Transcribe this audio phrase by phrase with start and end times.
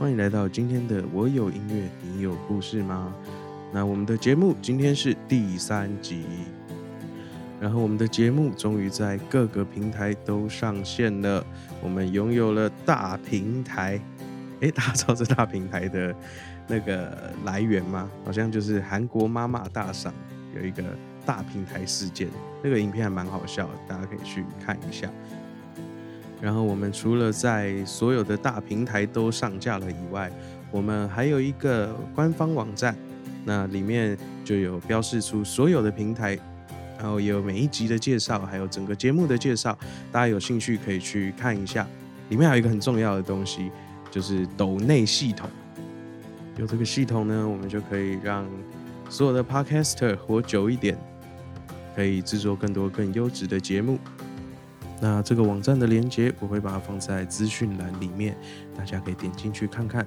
[0.00, 3.14] 欢迎来到今天的我有音乐，你有故事吗？
[3.70, 6.24] 那我们的节目今天是第三集，
[7.60, 11.44] 然后我们的节目终于在各个平台都上线了，
[11.82, 14.00] 我们拥有了大平台。
[14.60, 16.16] 诶，大家知道这大平台的
[16.66, 18.10] 那个来源吗？
[18.24, 20.14] 好像就是韩国妈妈大赏
[20.56, 20.82] 有一个
[21.26, 22.26] 大平台事件，
[22.64, 25.10] 那个影片还蛮好笑，大家可以去看一下。
[26.40, 30.30] 然后我们除了在所有的大平台都上架了以外，
[30.70, 32.96] 我们还有一个官方网站，
[33.44, 36.38] 那里面就有标示出所有的平台，
[36.98, 39.76] 然后有每一集的介绍，还有整个节目的介绍，
[40.10, 41.86] 大家有兴趣可以去看一下。
[42.30, 43.70] 里面还有一个很重要的东西，
[44.10, 45.50] 就是抖内系统。
[46.56, 48.46] 有这个系统呢，我们就可以让
[49.08, 50.96] 所有的 Podcaster 活久一点，
[51.96, 53.98] 可以制作更多更优质的节目。
[55.00, 58.36] 那这个网站的链接我会把它放在资讯栏里面，
[58.76, 60.06] 大家可以点进去看看。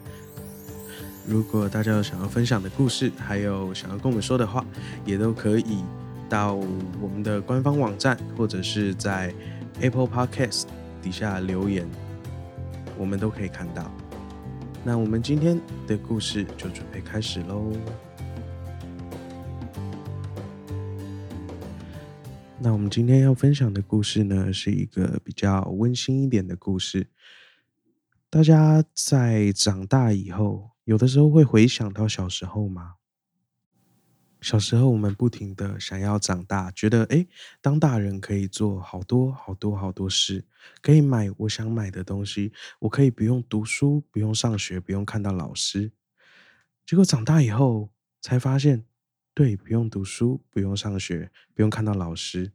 [1.25, 4.63] 如果大家有想要分享的故事，还有想要跟我们说的话，
[5.05, 5.83] 也都可以
[6.29, 9.33] 到我们的官方网站，或者是在
[9.79, 10.65] Apple Podcast
[11.01, 11.87] 底下留言，
[12.97, 13.89] 我们都可以看到。
[14.83, 17.71] 那我们今天的故事就准备开始喽。
[22.63, 27.07] 那我们今天要分享的故事呢，是一个比较温馨一点的故事。
[28.29, 32.93] 大家在长大以后，有的时候会回想到小时候吗？
[34.39, 37.27] 小时候我们不停的想要长大，觉得诶，
[37.59, 40.45] 当大人可以做好多好多好多事，
[40.81, 45.91] 可以买我想买的东西，我可以不用读书，不用上学，不用看到老师。
[46.85, 47.89] 结果长大以后
[48.21, 48.85] 才发现。
[49.35, 52.51] 对，不用读书，不用上学，不用看到老师，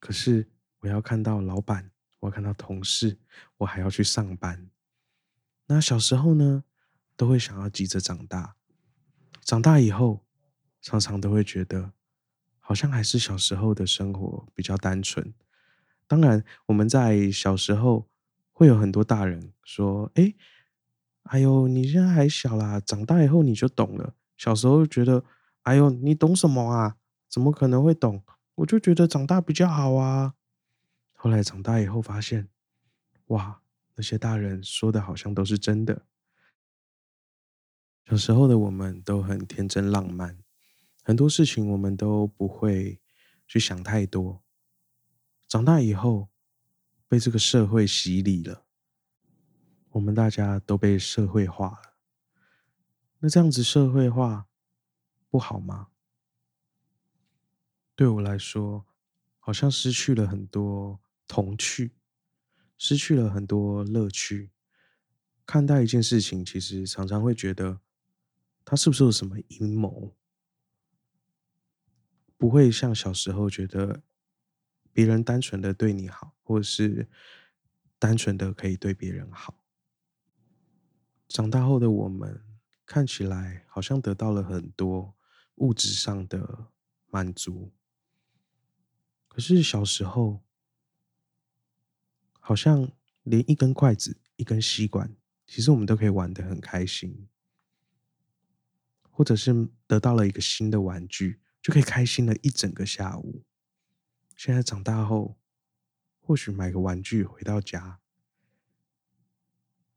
[0.00, 0.48] 可是
[0.80, 3.18] 我要看到老板，我要看到同事，
[3.58, 4.70] 我还要去上班。
[5.66, 6.64] 那小时候呢，
[7.16, 8.56] 都会想要急着长大，
[9.42, 10.24] 长大以后，
[10.80, 11.92] 常常都会觉得，
[12.60, 15.34] 好像还是小时候的生活比较单纯。
[16.06, 18.08] 当然，我们在小时候
[18.52, 20.32] 会有很多大人说：“哎，
[21.24, 25.22] 哎呦，你现在还小啦，长大以后你就懂了。”小时候觉得。
[25.66, 26.96] 哎呦，你懂什么啊？
[27.28, 28.22] 怎么可能会懂？
[28.54, 30.34] 我就觉得长大比较好啊。
[31.12, 32.48] 后来长大以后发现，
[33.26, 33.60] 哇，
[33.96, 36.06] 那些大人说的好像都是真的。
[38.04, 40.38] 小时候的我们都很天真浪漫，
[41.02, 43.00] 很多事情我们都不会
[43.48, 44.44] 去想太多。
[45.48, 46.28] 长大以后，
[47.08, 48.62] 被这个社会洗礼了，
[49.90, 51.96] 我们大家都被社会化了。
[53.18, 54.46] 那这样子社会化。
[55.36, 55.88] 不好吗？
[57.94, 58.86] 对我来说，
[59.38, 60.98] 好像失去了很多
[61.28, 61.92] 童趣，
[62.78, 64.50] 失去了很多乐趣。
[65.44, 67.82] 看待一件事情，其实常常会觉得，
[68.64, 70.16] 他是不是有什么阴谋？
[72.38, 74.02] 不会像小时候觉得
[74.90, 77.10] 别人单纯的对你好，或者是
[77.98, 79.58] 单纯的可以对别人好。
[81.28, 82.42] 长大后的我们，
[82.86, 85.12] 看起来好像得到了很多。
[85.56, 86.68] 物质上的
[87.08, 87.72] 满足，
[89.28, 90.42] 可是小时候
[92.38, 92.90] 好像
[93.22, 97.28] 连一根筷子、一根吸管，其实我们都可以玩得很开心，
[99.10, 103.42] 或者是得到了一个新的玩具，就可以开心了一整个下午。
[104.36, 105.38] 现在长大后，
[106.20, 108.00] 或许买个玩具回到家，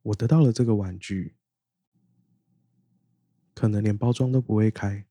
[0.02, 1.36] 我得到了这个玩具，
[3.54, 5.06] 可能连包装都不会开。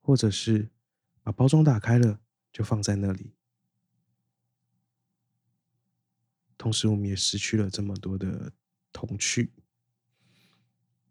[0.00, 0.70] 或者是
[1.22, 2.20] 把包装打开了，
[2.52, 3.34] 就放在那里。
[6.56, 8.52] 同时，我们也失去了这么多的
[8.92, 9.52] 童趣。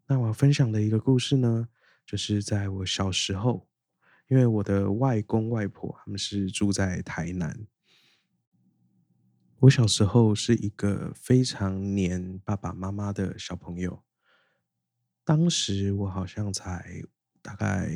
[0.07, 1.69] 那我要分享的一个故事呢，
[2.05, 3.69] 就是在我小时候，
[4.27, 7.67] 因为我的外公外婆他们是住在台南。
[9.59, 14.03] 我小时候是一个非常黏爸爸妈妈的小朋友，
[15.23, 17.03] 当时我好像才。
[17.41, 17.89] 大概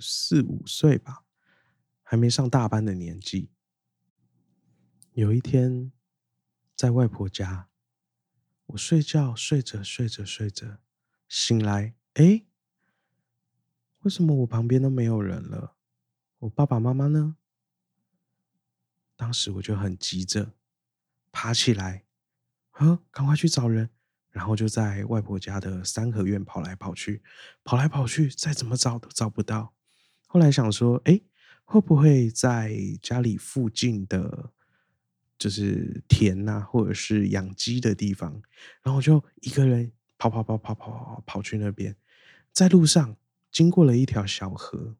[0.00, 1.24] 四五岁吧，
[2.02, 3.50] 还没上大班的年纪。
[5.12, 5.92] 有一天，
[6.74, 7.68] 在外婆家，
[8.66, 10.78] 我睡觉睡着睡着睡着，
[11.28, 12.44] 醒来，哎，
[14.00, 15.76] 为什么我旁边都没有人了？
[16.38, 17.36] 我爸爸妈妈呢？
[19.16, 20.54] 当时我就很急着
[21.32, 22.04] 爬起来，
[22.70, 23.90] 啊，赶快去找人。
[24.30, 27.22] 然后就在外婆家的三合院跑来跑去，
[27.64, 29.74] 跑来跑去，再怎么找都找不到。
[30.28, 31.20] 后来想说，哎，
[31.64, 34.52] 会不会在家里附近的，
[35.38, 38.42] 就是田呐，或者是养鸡的地方？
[38.82, 41.96] 然后就一个人跑跑跑跑跑跑跑去那边，
[42.52, 43.16] 在路上
[43.50, 44.96] 经过了一条小河，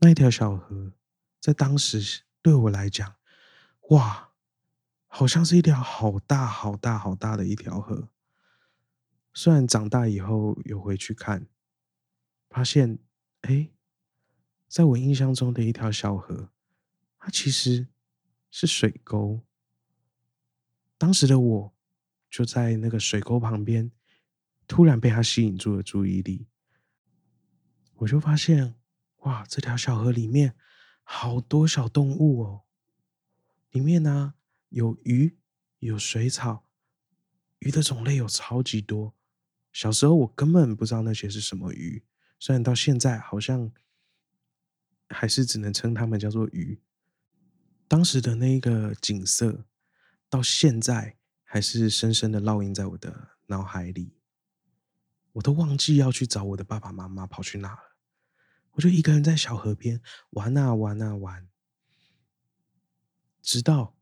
[0.00, 0.92] 那一条小河
[1.40, 3.14] 在当时对我来讲，
[3.90, 4.30] 哇，
[5.06, 8.08] 好像是一条好大好大好大的一条河。
[9.32, 11.46] 虽然长大以后有回去看，
[12.50, 12.98] 发现，
[13.48, 13.70] 哎，
[14.68, 16.50] 在我印象中的一条小河，
[17.18, 17.88] 它其实
[18.50, 19.40] 是水沟。
[20.98, 21.74] 当时的我
[22.28, 23.90] 就在那个水沟旁边，
[24.66, 26.46] 突然被它吸引住了注意力。
[27.94, 28.74] 我就发现，
[29.20, 30.54] 哇，这条小河里面
[31.02, 32.64] 好多小动物哦，
[33.70, 34.34] 里面呢
[34.68, 35.38] 有鱼，
[35.78, 36.68] 有水草，
[37.60, 39.14] 鱼的种类有超级多。
[39.72, 42.04] 小时候我根本不知道那些是什么鱼，
[42.38, 43.72] 虽然到现在好像
[45.08, 46.80] 还是只能称它们叫做鱼。
[47.86, 49.64] 当时的那个景色，
[50.28, 54.14] 到现在还是深深的烙印在我的脑海里。
[55.32, 57.96] 我都忘记要去找我的爸爸妈妈跑去哪了，
[58.72, 60.00] 我就一个人在小河边
[60.30, 61.48] 玩啊玩啊玩，
[63.40, 63.96] 直到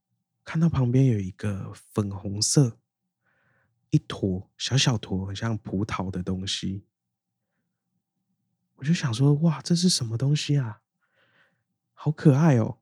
[0.44, 2.78] 看到旁边有一个粉红色。
[3.90, 6.84] 一坨小小坨，很像葡萄的东西，
[8.76, 10.80] 我就想说：哇，这是什么东西啊？
[11.92, 12.78] 好可爱哦！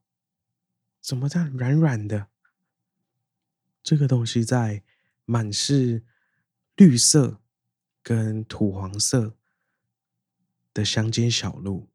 [1.01, 2.27] 怎么这样软软的？
[3.81, 4.83] 这个东西在
[5.25, 6.03] 满是
[6.75, 7.39] 绿色
[8.01, 9.37] 跟土黄色
[10.73, 11.89] 的乡间小路，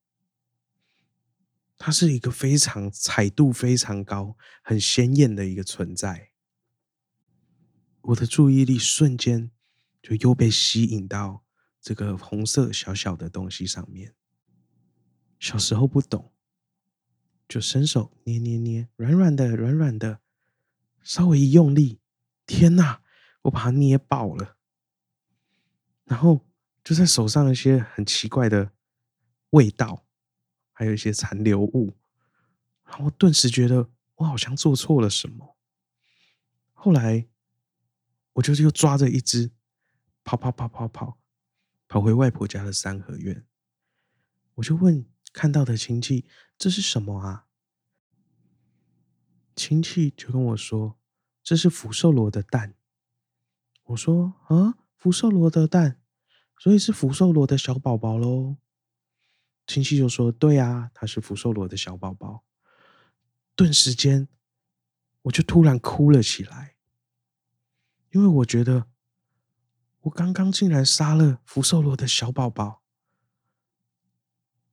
[1.77, 6.31] 它是一个非常彩度非常高、很鲜艳的一个存在。
[8.01, 9.51] 我的注意力瞬间
[10.01, 11.45] 就又被吸引到
[11.81, 14.15] 这个红色小小的东西上面。
[15.39, 16.33] 小时候不懂，
[17.49, 20.21] 就伸手捏捏捏，软软的，软软的，
[21.03, 22.01] 稍微一用力，
[22.47, 23.03] 天哪，
[23.43, 24.57] 我把它捏爆了。
[26.05, 26.47] 然后
[26.85, 28.73] 就在手上一些很奇怪的
[29.51, 30.05] 味道，
[30.73, 31.97] 还有一些残留物，
[32.85, 35.57] 然后顿时觉得我好像做错了什么。
[36.73, 37.27] 后来。
[38.35, 39.51] 我就又抓着一只，
[40.23, 41.19] 跑跑跑跑跑，
[41.91, 43.45] 跑回外婆家的三合院。
[44.55, 46.25] 我就问看到的亲戚
[46.57, 47.49] ：“这是什么啊？”
[49.57, 51.01] 亲戚就跟我说
[51.43, 52.77] ：“这是福寿螺的蛋。”
[53.87, 56.01] 我说：“啊，福寿螺的蛋，
[56.57, 58.59] 所以是福寿螺的小宝宝喽。”
[59.67, 62.45] 亲戚就说：“对啊，它是福寿螺的小宝宝。”
[63.57, 64.29] 顿时间，
[65.23, 66.77] 我就突然哭了起来。
[68.13, 68.87] 因为我觉得，
[70.03, 72.83] 我刚刚竟然杀了福寿螺的小宝宝，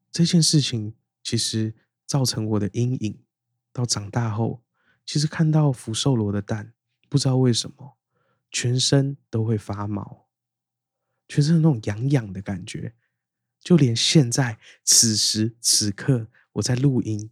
[0.10, 1.76] 这件事情其实
[2.06, 3.24] 造成我的阴影。
[3.74, 4.64] 到长大后，
[5.06, 6.74] 其实看到福寿螺的蛋，
[7.10, 7.98] 不知道为什么，
[8.50, 10.28] 全身都会发毛，
[11.28, 12.96] 全身那种痒痒的感觉。
[13.60, 17.30] 就连现在此时此刻我在录音，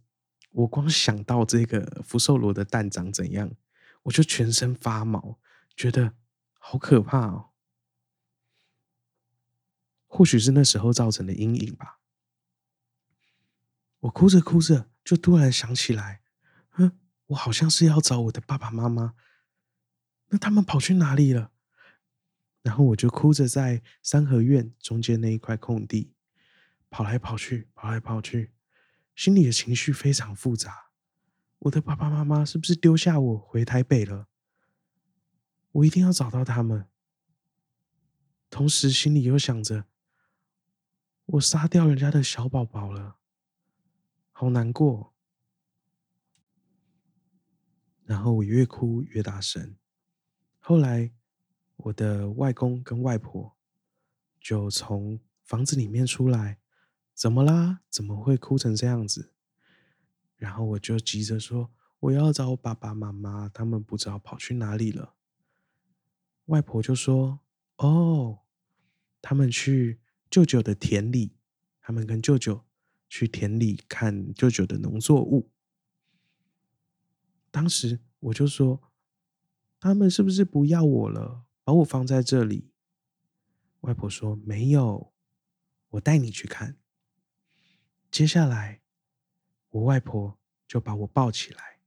[0.50, 3.50] 我光想到这个福寿螺的蛋长怎样，
[4.02, 5.40] 我就全身发毛。
[5.74, 6.14] 觉得
[6.58, 7.50] 好可怕哦，
[10.16, 12.00] 或许是那时候造成的阴影吧。
[14.00, 16.22] 我哭着哭着，就突然想起来，
[16.78, 19.14] 嗯，我好像是要找我的爸爸妈妈，
[20.28, 21.52] 那他们跑去哪里了？
[22.62, 26.14] 然后我就哭着在三合院中间那一块空地
[26.88, 28.52] 跑来跑去，跑来跑去，
[29.14, 30.86] 心里的情绪非常复杂。
[31.58, 34.28] 我的爸爸妈妈是不是丢下我回台北了？
[35.72, 36.88] 我一定要找到他们，
[38.48, 39.84] 同时心里又想着，
[41.26, 43.16] 我杀掉人家的小宝宝了，
[44.30, 45.12] 好难过。
[48.04, 49.76] 然后我越哭越大声。
[50.60, 51.12] 后来，
[51.76, 53.56] 我的外公跟外婆
[54.40, 56.58] 就从房子里面出来，
[57.12, 57.80] 怎么啦？
[57.90, 59.32] 怎么会哭成这样子？
[60.36, 65.14] 然后我就急着说，我要找我爸爸妈妈，他们不知道跑去哪里了。
[66.44, 67.40] 外婆就说
[67.78, 68.40] ：“哦，
[69.20, 69.98] 他们去
[70.36, 71.32] 舅舅的田里，
[71.80, 72.66] 他们跟舅舅
[73.08, 75.50] 去田里看舅舅的农作物。”
[77.50, 78.92] 当时我就说
[79.80, 82.70] ：“他们是不是不要我了，把我放在这里？”
[83.80, 85.14] 外婆说：“没有，
[85.88, 86.76] 我带你去看。”
[88.12, 88.82] 接下来，
[89.70, 90.38] 我外婆
[90.68, 91.78] 就把我抱起来，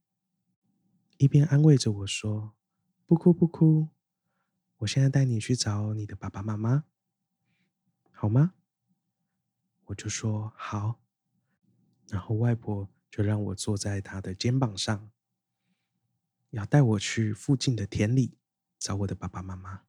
[1.18, 2.54] 一边安慰着我说
[3.06, 3.90] ：“不哭，不哭。”
[4.78, 6.86] 我现在带你去找你的爸爸妈妈，
[8.20, 8.52] 好吗？
[9.86, 11.00] 我就说好，
[12.08, 15.10] 然后外婆就让我坐在她的肩膀上，
[16.50, 18.36] 要带我去附近的田里
[18.78, 19.84] 找我的爸爸妈妈。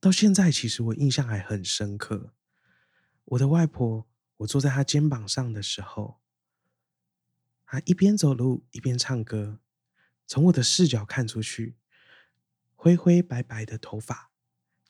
[0.00, 2.32] 到现在，其实我印象还很深刻。
[3.26, 4.08] 我的外婆，
[4.38, 6.22] 我坐在她肩膀上的时候，
[7.66, 9.60] 她一边走路一边唱歌。
[10.26, 11.76] 从我的视角看出去，
[12.74, 14.30] 灰灰白白的头发，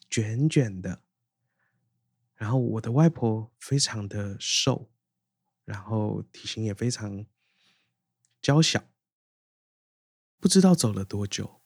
[0.09, 1.03] 卷卷的。
[2.39, 4.91] 然后我的外婆非常的瘦，
[5.65, 7.27] 然后体型也非常
[8.41, 8.85] 娇小。
[10.39, 11.61] 不知道走了多久，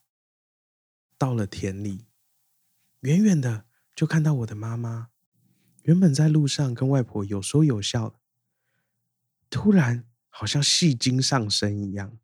[1.15, 2.07] 到了田里。
[3.01, 3.65] 远远的
[3.95, 5.09] 就看到我的妈妈，
[5.83, 8.19] 原本在路上跟外婆有说有笑，
[9.51, 12.17] 突然好像戏精上身一样，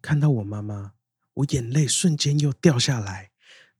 [0.00, 0.94] 看到我妈妈，
[1.34, 3.32] 我眼泪瞬间又掉下来，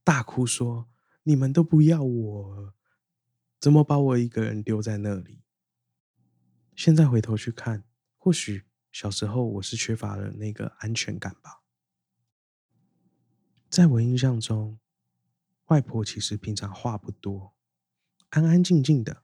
[0.03, 0.87] 大哭说
[1.23, 2.74] ：“你们都不要我，
[3.59, 5.41] 怎么把我一个人丢在那里？”
[6.75, 7.83] 现在回头去看，
[8.17, 11.63] 或许小时候我是缺乏了那个安全感吧，
[13.69, 14.79] 在我印象中。
[15.69, 17.55] 外婆其实平常话不多，
[18.29, 19.23] 安安静静的，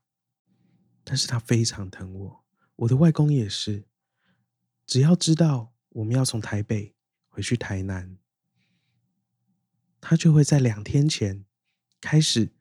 [1.04, 2.46] 但是她非常疼我。
[2.78, 3.86] 我的外公也是，
[4.88, 6.96] 只要知道我们要从台北
[7.28, 8.18] 回去台南，
[10.00, 11.46] 他就会在两天前
[12.00, 12.56] 开始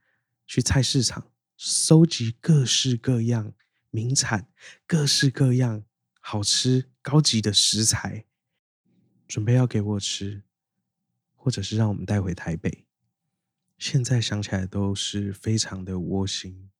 [0.46, 1.29] 去菜市场
[1.62, 3.52] 收集各式各样
[3.90, 4.50] 名产、
[4.86, 5.84] 各式各样
[6.18, 8.24] 好吃高级的食材，
[9.28, 10.42] 准备要给我吃，
[11.34, 12.86] 或者是让我们带回台北。
[13.76, 16.70] 现在想起来都是非常的窝心。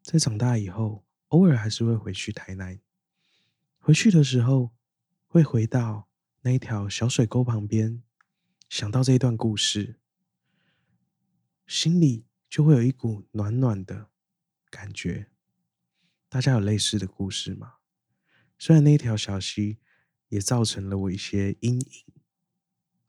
[0.00, 2.80] 在长大以后，偶尔还是会回去台南。
[3.76, 4.70] 回去的时候，
[5.26, 6.08] 会回到
[6.40, 8.02] 那一条小水沟旁边，
[8.70, 10.00] 想到这一段故事，
[11.66, 12.24] 心里
[12.56, 14.08] 就会有一股暖暖的
[14.70, 15.30] 感觉。
[16.26, 17.74] 大家有类似的故事吗？
[18.58, 19.78] 虽然那一条小溪
[20.28, 22.04] 也造成了我一些阴影。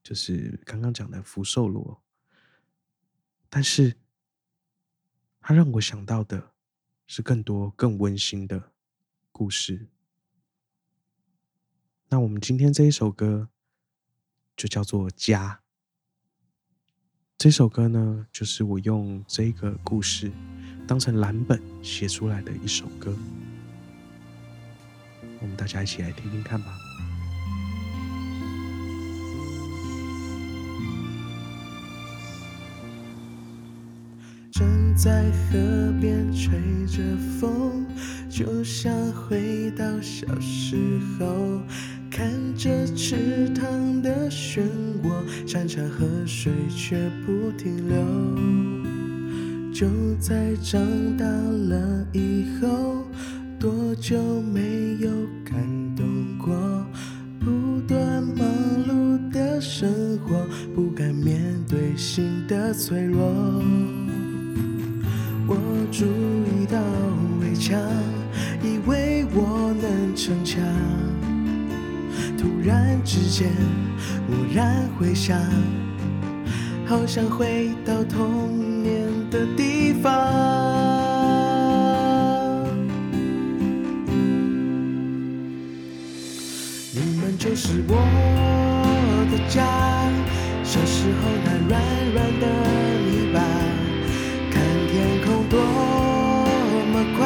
[0.04, 2.04] 就是刚刚讲的福寿螺，
[3.48, 3.96] 但是
[5.40, 6.54] 它让我想到的
[7.08, 8.74] 是更多更温馨的
[9.32, 9.88] 故事。
[12.10, 13.48] 那我们今天这一首歌
[14.58, 15.64] 就叫做《家》。
[17.38, 20.32] 这首歌呢，就是我用这个故事
[20.88, 23.16] 当成蓝本写出来的一首歌。
[25.40, 26.66] 我们大家一起来听听看吧。
[34.52, 37.86] 站在河边吹着风，
[38.28, 40.76] 就像回到小时
[41.20, 41.62] 候，
[42.18, 44.62] 看着池塘的漩
[45.04, 45.12] 涡，
[45.46, 47.96] 潺潺河水却不停流。
[49.72, 49.86] 就
[50.20, 50.82] 在长
[51.16, 53.06] 大了以后，
[53.60, 55.12] 多久没有
[55.46, 55.56] 感
[55.96, 56.08] 动
[56.40, 56.56] 过？
[57.40, 58.48] 不断忙
[58.90, 60.44] 碌的生活，
[60.74, 63.32] 不敢面对心的脆弱。
[65.46, 65.56] 我
[65.92, 66.82] 注意到
[67.40, 67.80] 围墙，
[68.64, 70.66] 以为我能逞强。
[72.38, 73.50] 突然之间，
[74.30, 75.40] 蓦然回想，
[76.86, 80.12] 好想回到童年的地方。
[86.94, 87.96] 你们就是我
[89.32, 89.64] 的家，
[90.64, 91.82] 小时候那软
[92.14, 92.46] 软的
[93.02, 93.36] 泥巴。
[94.52, 94.56] 看
[94.88, 95.56] 天空多
[96.92, 97.22] 么宽，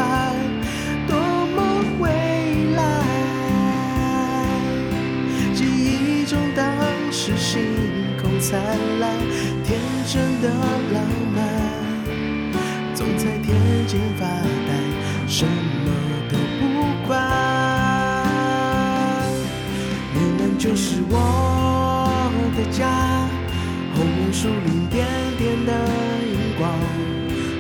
[10.13, 11.01] 真的浪
[11.33, 11.39] 漫，
[12.93, 13.55] 总在天
[13.87, 14.69] 间发呆，
[15.25, 15.89] 什么
[16.29, 17.15] 都不管。
[20.13, 21.15] 你们就是我
[22.57, 22.89] 的家，
[23.95, 25.71] 后面树林点点的
[26.25, 26.69] 荧光。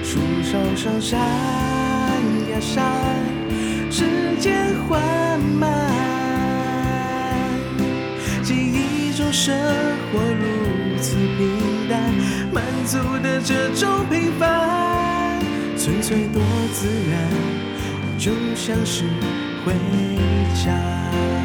[0.03, 1.17] 树梢上闪
[2.49, 2.83] 呀闪，
[3.89, 4.03] 时
[4.41, 4.99] 间缓
[5.39, 5.89] 慢。
[8.43, 9.55] 记忆中生
[10.11, 11.80] 活如此平
[12.51, 15.39] 满足的这种平凡，
[15.77, 16.41] 纯粹多
[16.73, 17.19] 自然，
[18.17, 19.03] 就像是
[19.65, 19.73] 回
[20.63, 21.40] 家。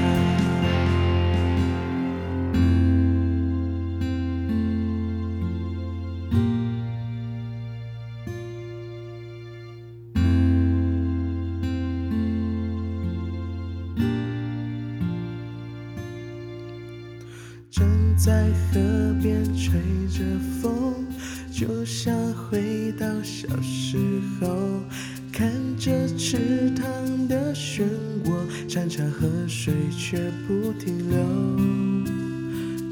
[28.77, 31.17] 潺潺河水却不停流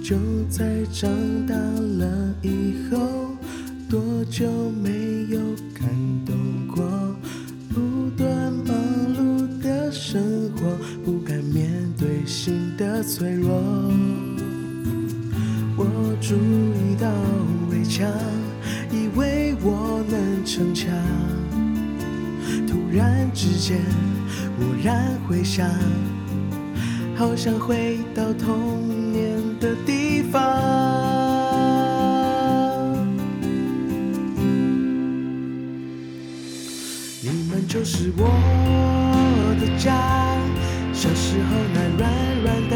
[0.02, 0.16] 就
[0.48, 1.10] 在长
[1.46, 3.36] 大了以后
[3.90, 5.38] 多久没有
[5.74, 5.86] 感
[6.24, 6.34] 动
[6.66, 6.82] 过
[7.68, 8.74] 不断忙
[9.14, 10.74] 碌的生活
[11.04, 13.52] 不敢面对新的脆弱
[15.76, 17.10] 我注意到
[17.70, 18.10] 围墙
[18.90, 20.88] 以为我能逞强
[22.66, 23.78] 突然之间
[24.58, 25.68] 蓦然回想，
[27.16, 30.40] 好想回到童年的地方。
[37.20, 38.24] 你们就是我
[39.60, 39.92] 的家，
[40.92, 42.02] 小时候那软
[42.42, 42.74] 软的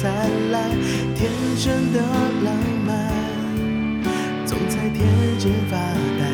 [0.00, 0.10] 灿
[0.50, 0.70] 烂，
[1.14, 1.30] 天
[1.62, 2.00] 真的
[2.42, 2.54] 浪
[2.86, 3.12] 漫，
[4.46, 5.06] 总在天
[5.38, 6.24] 间发呆，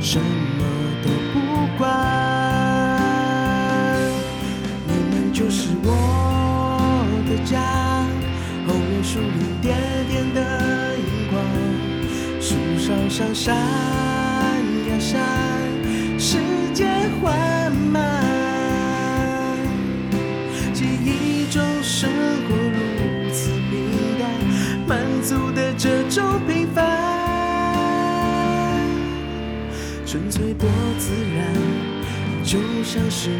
[0.00, 0.64] 什么
[1.04, 1.38] 都不
[1.78, 1.86] 管。
[4.88, 5.86] 你们就是我
[7.28, 7.60] 的家，
[8.66, 9.78] 后面树林点
[10.10, 10.40] 点的
[10.96, 11.40] 荧光，
[12.40, 15.20] 树梢上闪呀闪，
[16.18, 16.38] 时
[16.74, 18.20] 间缓慢。
[20.74, 22.10] 记忆中生
[22.48, 22.56] 活
[25.52, 26.84] 的这种平凡，
[30.06, 31.54] 纯粹多自然，
[32.42, 33.30] 就像是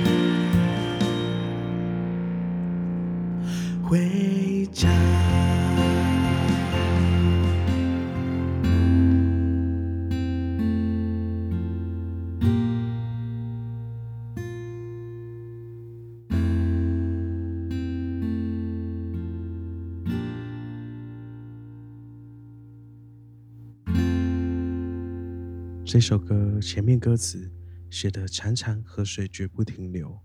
[25.93, 27.53] 这首歌前面歌词
[27.91, 30.23] 写的“潺潺河水绝不停留”，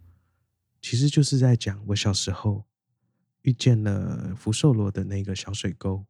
[0.81, 2.63] 其实就是在讲我小时候
[3.41, 6.05] 遇见了福寿螺的那个小水沟。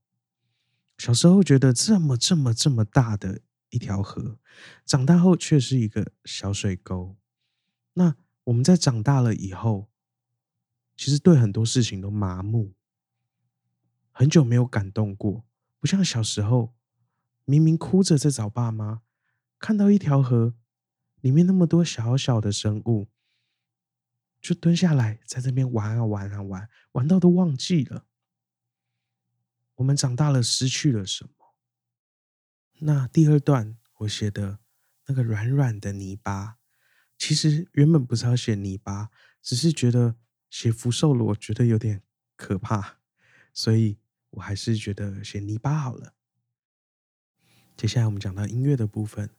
[0.99, 4.37] 小时候觉得这么这么这么大的一条河，
[4.85, 7.17] 长大后却是一个小水沟。
[7.93, 9.89] 那我们在长大了以后，
[10.95, 12.73] 其实对很多事情都麻木，
[14.11, 15.47] 很久没有感动过，
[15.79, 16.75] 不像小时候，
[17.45, 19.01] 明明哭着在找爸妈。
[19.59, 20.55] 看到一条河，
[21.21, 23.07] 里面那么多小小的生物，
[24.39, 28.05] 就蹲下来在这边玩啊玩啊玩，玩到都忘记了。
[29.75, 31.31] 我们长大了，失去了什么？
[32.79, 34.59] 那第二段我写的
[35.07, 36.57] 那个软软的泥巴，
[37.17, 39.09] 其实原本不是要写泥巴，
[39.41, 40.15] 只是觉得
[40.49, 42.03] 写福寿螺觉得有点
[42.35, 42.99] 可怕，
[43.53, 43.97] 所以
[44.29, 46.13] 我还是觉得写泥巴好了。
[47.75, 49.31] 接下来我们讲到音乐的部分。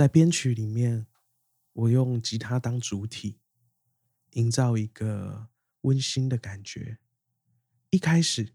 [0.00, 1.06] 在编曲里面，
[1.74, 3.38] 我用吉他当主体，
[4.30, 5.48] 营造一个
[5.82, 6.96] 温馨的感觉。
[7.90, 8.54] 一开始，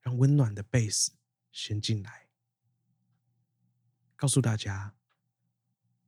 [0.00, 1.14] 让温暖的贝斯
[1.50, 2.28] 先进来，
[4.14, 4.94] 告诉大家，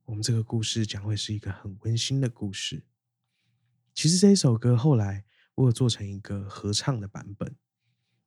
[0.05, 2.85] 我们这个故事将会是一个很温馨的故事。
[3.93, 7.57] 其实这一首歌后来我有做成一个合唱的版本。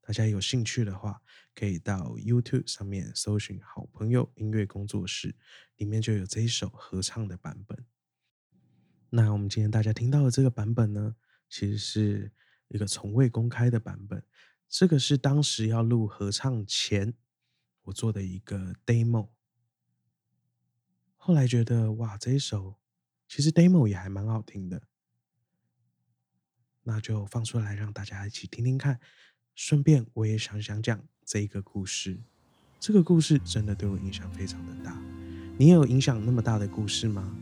[0.06, 1.20] 大家有兴趣的话，
[1.52, 5.34] 可以到 YouTube 上面搜寻“好朋友音乐工作室”，
[5.78, 7.84] 里面就有这一首合唱的版本。
[9.10, 11.16] 那我们今天大家听到的这个版本呢，
[11.48, 12.32] 其实是
[12.68, 14.24] 一个从未公开的版本。
[14.68, 17.12] 这个是当时要录合唱前
[17.82, 19.30] 我做的一个 demo。
[21.16, 22.76] 后来觉得哇，这一首
[23.26, 24.86] 其实 demo 也还蛮好听的，
[26.84, 29.00] 那就放出来让大家一起听听看。
[29.56, 32.18] 顺便，我也想想讲这一个故事。
[32.78, 34.94] 这个故事真的对我影响非常的大。
[35.56, 37.34] 你有影响那么大的故事吗？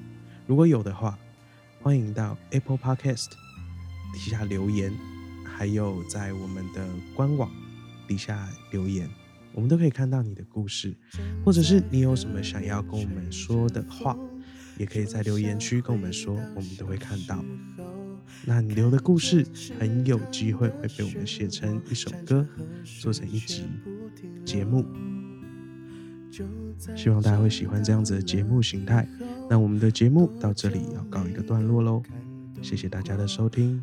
[0.46, 1.18] 如果有的话，
[1.83, 3.31] 欢迎到 Apple Podcast
[4.12, 4.96] 底下留言，
[5.44, 7.50] 还有在我们的官网
[8.07, 9.11] 底下留言，
[9.53, 10.94] 我们都可以看到你的故事，
[11.44, 14.16] 或者是你有什么想要跟我们说的话，
[14.79, 17.44] 也可以在留言区跟我们说，我们都会看到。
[18.44, 19.46] 那你留的故事
[19.78, 22.46] 很有机会会被我们写成一首歌，
[23.00, 23.64] 做成一集
[24.44, 24.84] 节目。
[26.96, 29.08] 希望大家会喜欢这样子的节目形态。
[29.48, 32.02] 那我们的节目到这里要告一个段落喽，
[32.60, 33.82] 谢谢大家的收听，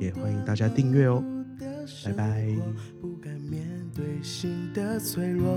[0.00, 1.22] 也欢迎大家订阅哦，
[2.04, 2.46] 拜拜。
[3.00, 5.56] 不敢面对心的脆弱